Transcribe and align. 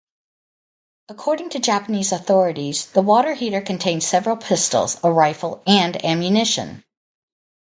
According 1.09 1.51
to 1.51 1.59
Japanese 1.59 2.11
authorities, 2.11 2.87
the 2.89 3.03
water 3.03 3.35
heater 3.35 3.61
contained 3.61 4.01
several 4.01 4.35
pistols, 4.35 4.99
a 5.03 5.11
rifle, 5.11 5.61
and 5.67 6.03
ammunition. 6.03 6.83